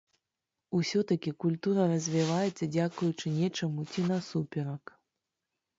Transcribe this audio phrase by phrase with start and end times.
[0.77, 4.83] Усё такі, культура развіваецца дзякуючы нечаму ці насуперак?